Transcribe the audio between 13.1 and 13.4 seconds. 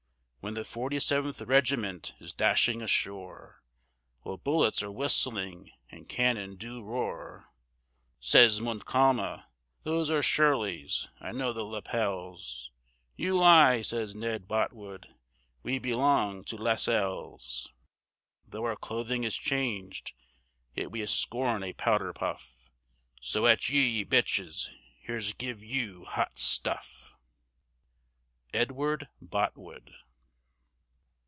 "You